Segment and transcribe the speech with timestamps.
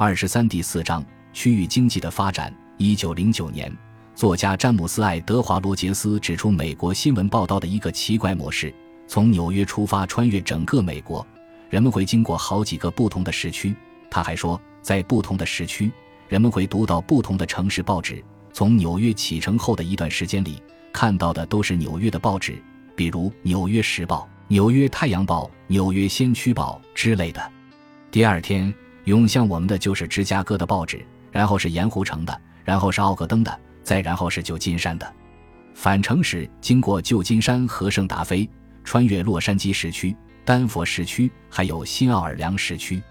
[0.00, 2.54] 二十三第四章区域经济的发展。
[2.76, 3.76] 一九零九年，
[4.14, 8.72] 作家詹姆斯·爱德华·罗杰斯指出美国新闻报道的一个奇怪模式：
[9.08, 11.26] 从纽约出发，穿越整个美国，
[11.68, 13.74] 人们会经过好几个不同的时区。
[14.08, 15.90] 他还说，在不同的时区，
[16.28, 18.24] 人们会读到不同的城市报纸。
[18.52, 20.62] 从纽约启程后的一段时间里，
[20.92, 22.56] 看到的都是纽约的报纸，
[22.94, 24.28] 比如《纽约时报》。
[24.46, 27.52] 纽约太阳报、纽约先驱报之类的。
[28.12, 28.72] 第二天
[29.08, 31.02] 涌向我们的就是芝加哥的报纸，
[31.32, 35.14] 然后是盐湖城的，然后是奥格登的，再然后是旧金山的。
[35.74, 38.46] 返程时经过旧金山和圣达菲，
[38.84, 43.02] 穿越洛杉矶市区、丹佛市区，还有新奥尔良市区。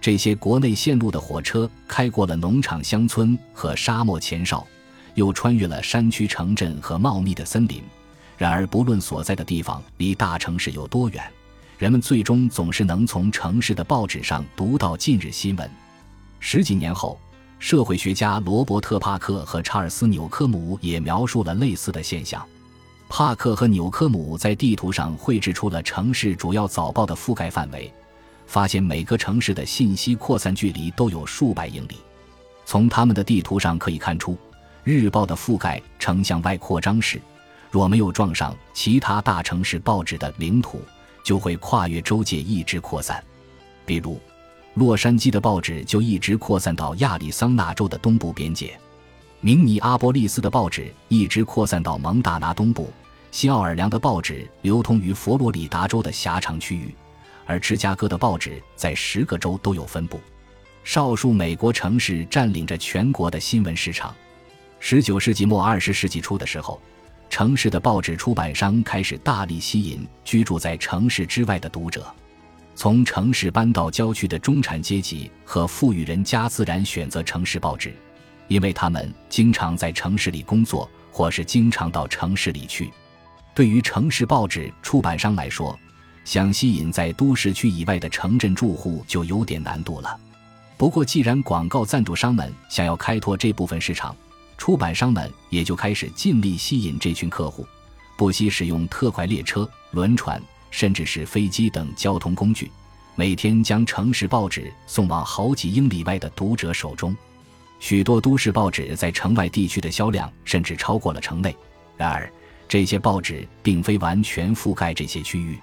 [0.00, 4.66] 这些国内线路的火车开过了农场、乡村和沙漠前哨，
[5.14, 7.82] 又穿越了山区城镇和茂密的森林。
[8.38, 11.22] 然而，不论所在的地方离大城市有多远，
[11.76, 15.68] 人们最终总是能从城市的报纸上读到近日新闻。
[16.38, 17.18] 十几年后，
[17.58, 22.46] 社会学家罗伯特·帕克和查尔斯·纽科姆也描述了类似的现象。
[23.08, 27.92] 帕克和纽科姆在地图上绘制出了城市主要早报的覆盖范围，
[28.46, 31.96] 发现每个城市的信息扩散距离都有数百英里。
[32.64, 34.38] 从他们的地图上可以看出，
[34.84, 37.20] 日报的覆盖呈向外扩张时。
[37.70, 40.80] 若没有撞上其他大城市报纸的领土，
[41.24, 43.20] 就会跨越州界一直扩散。
[43.84, 44.20] 比如，
[44.74, 48.68] 洛杉矶的报纸就一直扩散到亚利桑那州的东部边界；
[49.40, 52.84] 明尼阿波利斯的报纸一直扩散到蒙大拿东部；
[53.32, 56.94] 新奥尔良的报纸流通于佛罗里达州的狭长区域，
[57.46, 60.20] 而芝加哥的报纸在十个州都有分布。
[60.84, 64.14] 少数美国城市占领着全国的新闻市场。
[64.78, 66.78] 十九世纪末二十世纪初的时候。
[67.28, 72.06] 城市的报纸出版商开始大力吸引居住在城市之外的读者，
[72.76, 77.92] 从城市搬到郊区的中产阶级和富裕人家自然选择城市报纸，
[78.46, 82.92] 因为他们经常在城市里工作，或是经常到城市里去。
[83.52, 85.76] 对于城市报纸出版商来说，
[86.24, 90.18] 想吸引在都市区以外的城镇住户就有点难度了。
[90.76, 94.14] 不过，既然广告赞助商们想要开拓这部分市场，
[94.56, 97.66] 出版商们也就开始尽力吸引这群客户，
[98.16, 102.70] 不惜使用特快列车、轮船，甚至是飞机等交通工具，
[103.14, 107.14] 每天将城市报纸送往好几英里外的读者手中。
[107.80, 111.54] 许多都市报纸在城外地区的销量甚至超过了城内。
[111.96, 112.32] 然而，
[112.66, 115.58] 这些报纸并非完全覆盖这些区域，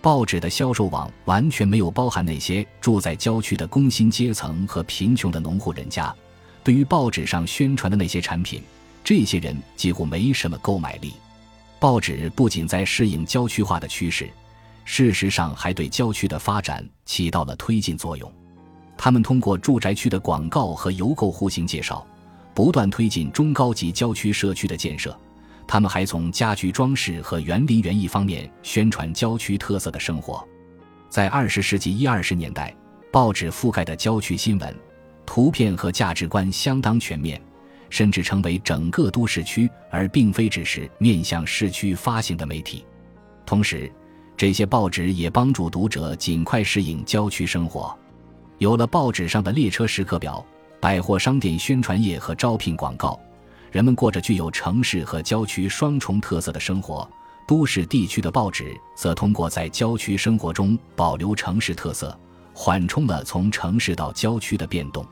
[0.00, 6.12] 报纸的销售网完全没有包含那些住在郊区的工薪阶层和贫穷的农户人家。
[6.64, 8.62] 对于报纸上宣传的那些产品，
[9.02, 11.14] 这些人几乎没什么购买力。
[11.80, 14.30] 报纸不仅在适应郊区化的趋势，
[14.84, 18.32] 事实上还对郊区的发展起到了推进作用。
[18.96, 22.06] 他们通过住宅区的广告和邮购户型介绍，
[22.54, 25.18] 不断推进中高级郊区社区的建设。
[25.66, 30.46] 他们还从家具装饰和园林园艺方面宣传郊区特色的生活。
[31.08, 32.72] 在二十世纪一二十年代，
[33.10, 34.74] 报纸覆盖的郊区新闻。
[35.24, 37.40] 图片和价值观相当全面，
[37.90, 42.84] 甚至成为整个都市区，而并非只是面向市区发行的媒体。
[43.44, 43.90] 同时，
[44.36, 47.96] 这些报纸也帮助读者尽快适应郊区生活。
[48.58, 50.44] 有了报纸上的列车时刻表、
[50.80, 53.18] 百货商店宣传页和招聘广告，
[53.70, 57.08] 人们过着具有城市和郊区双重特色的生活。
[57.46, 62.16] 都市地区的报纸则通过在郊区生活中保留城市特色。
[62.54, 65.06] 缓冲了从城市到郊区的变动。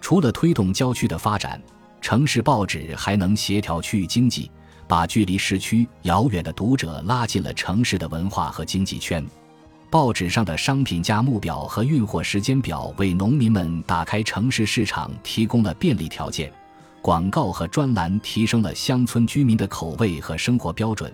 [0.00, 1.62] 除了推动郊区的发展，
[2.00, 4.50] 城市报纸还能协调区域经济，
[4.88, 9.24] 把距离市区遥远的读者拉进了城市的文化和经济圈。
[9.88, 16.52] 报纸上的商品价目表和运货时间表为农民们打开城市市场提供了便利条件。
[17.02, 21.12] 广告和专栏提升了乡村居民的口味和生活标准，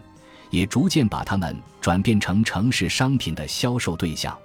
[0.50, 4.36] 也逐渐把他们转变成城市商品的销售对象。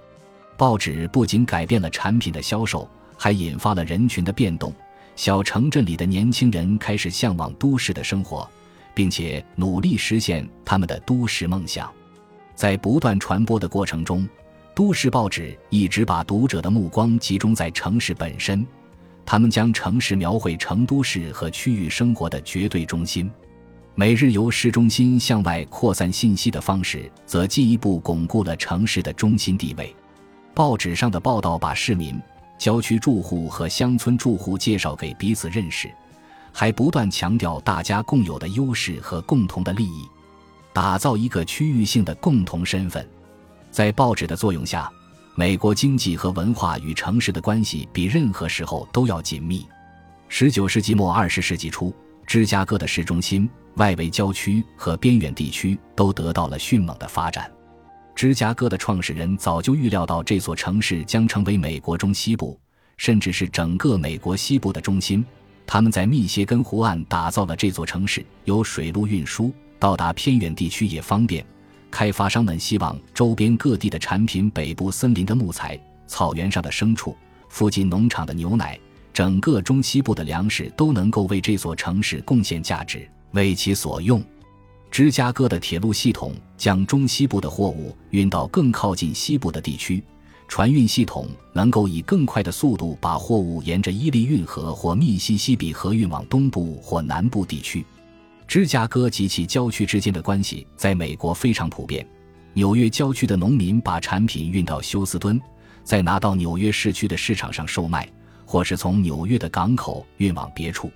[0.58, 4.74] 报纸不仅改变了产品的销售，还引发了人群的变动。
[5.16, 8.50] 小城镇里的年轻人开始向往都市的生活，
[8.94, 11.92] 并且努力实现他们的都市梦想。
[12.56, 14.28] 在不断传播的过程中，
[14.76, 18.66] 都市报纸一直把读者的目光集中在城市本身，
[19.26, 23.30] 他们将城市描绘成都市和区域生活的绝对中心。
[23.96, 29.96] 每日由市中心向外扩散信息的方式，则进一步巩固了城市的中心地位。
[30.54, 32.22] 报纸上的报道把市民、
[32.58, 35.92] 郊区住户和乡村住户介绍给彼此认识，
[36.52, 40.08] 还不断强调大家共有的优势和共同的利益，
[40.72, 43.08] 打造一个区域性的共同身份。
[43.72, 44.92] 在报纸的作用下，
[45.36, 49.66] 美国经济和文化与城市的关系比任何时候都要紧密。
[50.28, 51.92] 十九世纪末二十世纪初，
[52.28, 57.52] 芝加哥的市中心、外围郊区和边远地区都得到了迅猛的发展。
[58.16, 62.60] 芝加哥的创始人早就预料到这座城市将成为美国中西部，
[62.98, 65.26] 甚至是整个美国西部的中心。
[65.66, 71.44] 他们在密歇根湖岸打造了这座城市，有水路运输，到达偏远地区也方便。
[71.90, 77.16] 开发商们希望周边各地的产品、北部森林的木材、草原上的牲畜、
[77.50, 78.80] 附近农场的牛奶、
[79.14, 84.24] 整个中西部的粮食都能够为这座城市贡献价值，为其所用。
[84.94, 90.04] 芝加哥的铁路系统将中西部的货物运到更靠近西部的地区，
[90.48, 97.84] 船运系统能够以更快的速度把货物沿着伊利运河或密西西比河运往东部或南部地区。
[98.48, 102.08] 芝加哥及其郊区之间的关系在美国非常普遍。
[102.54, 105.42] 纽约郊区的农民把产品运到休斯敦，
[105.84, 108.08] 再拿到纽约市区的市场上售卖，
[108.46, 110.92] 或是从纽约的港口运往别处。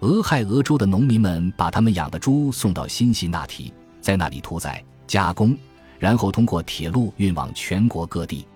[0.00, 5.56] 俄亥俄州的农民们把他们养的猪送到辛辛那提，在那里屠宰、加工，
[5.98, 8.46] 然后通过铁路运往全国各地。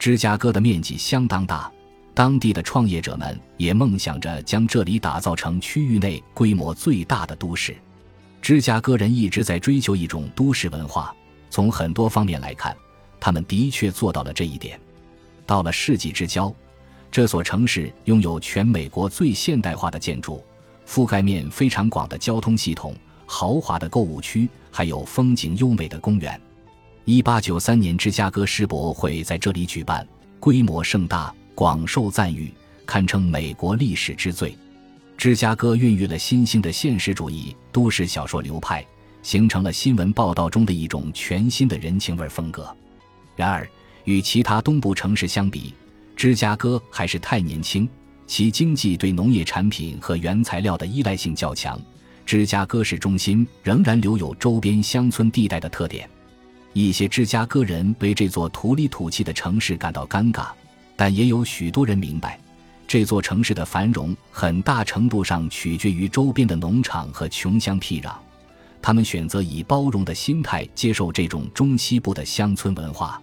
[0.00, 1.70] 芝加哥的面积相当大。
[2.12, 7.76] 当地的创业者们也梦想着将这里打造成区域内规模最大的都市。
[8.42, 11.14] 芝加哥人一直在追求一种都市文化，
[11.50, 12.76] 从很多方面来看，
[13.20, 14.78] 他们的确做到了这一点。
[15.46, 16.52] 到了世纪之交，
[17.12, 20.44] 这所城市拥有全美国最现代化的建筑，
[20.90, 22.92] 覆盖面非常广的交通系统、
[23.24, 26.38] 豪华的购物区，还有风景优美的公园。
[27.04, 30.04] 一八九三年，芝加哥世博会在这里举办，
[30.40, 31.32] 规模盛大。
[31.54, 32.52] 广受赞誉，
[32.86, 34.56] 堪称美国历史之最。
[35.16, 38.84] 芝加哥孕育了新兴的现实主义都市小说流派，
[39.22, 42.74] 形成了新闻报道中的一种全新的人情味风格。
[43.36, 43.68] 然而，
[44.04, 45.74] 与其他东部城市相比，
[46.16, 47.86] 芝加哥还是太年轻，
[48.30, 51.76] 其经济对农业产品和原材料的依赖性较强。
[52.24, 56.08] 芝加哥市中心仍然留有周边乡村地带的特点。
[56.72, 60.46] 一些芝加哥人为这座土里土气的城市感到尴尬。
[60.94, 62.38] 但也有许多人明白，
[62.86, 68.12] 这座城市的繁荣很大程度上取决于周边的农场和穷乡僻壤。
[68.80, 73.20] 他们选择以包容的心态接受这种中西部的乡村文化。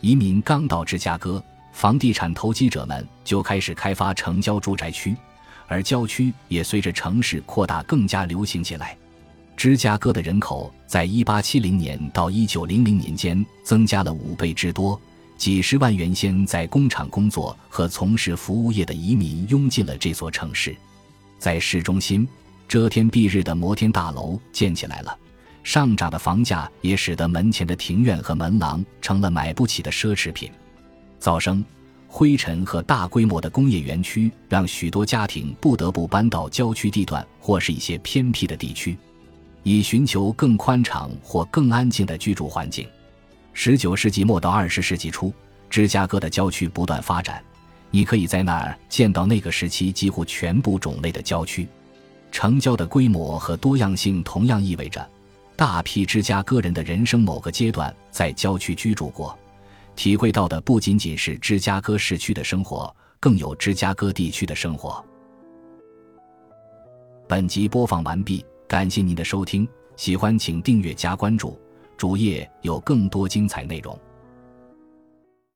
[0.00, 1.44] 移民刚到芝加哥，
[1.78, 5.16] 房地产投机者们就开始开发城郊住宅区，
[5.68, 8.98] 而郊区也随着城市扩大更加流行起来。
[9.56, 15.00] 芝加哥的人口在1870年到1900年间增加了五倍之多。
[15.36, 20.76] 几十万原先在工厂工作和从事服务业的移民涌进了这座城市，
[21.38, 22.26] 在市中心，
[22.66, 25.16] 遮天蔽日的摩天大楼建起来了。
[25.62, 30.50] 上涨的房价也使得门前的庭院和门廊成了买不起的奢侈品。
[31.20, 31.64] 噪声、
[32.06, 38.96] 灰尘和大规模的工业园区让许多家庭不得不搬到郊区地段或是一些偏僻的地区，
[39.62, 42.86] 以寻求更宽敞或更安静的居住环境。
[43.52, 45.32] 十九世纪末到二十世纪初，
[45.68, 47.42] 芝加哥的郊区不断发展，
[47.90, 51.66] 你可以在那儿见到那个时期几乎全部种类的郊区。
[52.30, 55.04] 城郊的规模和多样性同样意味着，
[55.56, 59.36] 大批芝加哥人的人生某个阶段在郊区居住过，
[59.98, 65.04] 体会到的不仅仅是芝加哥市区的生活，更有芝加哥地区的生活。
[67.26, 71.60] 本集播放完毕，感谢您的收听，喜欢请订阅加关注。
[71.96, 73.98] 主页有更多精彩内容。